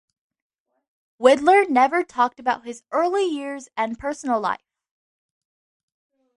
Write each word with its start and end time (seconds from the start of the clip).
Widlar 1.21 1.69
never 1.69 2.03
talked 2.03 2.39
about 2.39 2.65
his 2.65 2.81
early 2.91 3.25
years 3.25 3.69
and 3.77 3.99
personal 3.99 4.39
life. 4.39 4.73